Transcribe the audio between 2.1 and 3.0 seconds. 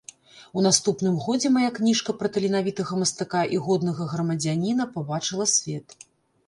пра таленавітага